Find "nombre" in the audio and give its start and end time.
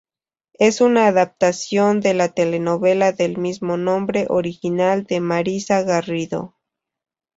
3.77-4.25